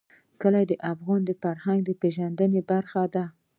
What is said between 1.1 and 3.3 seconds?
د فرهنګي پیژندنې برخه ده.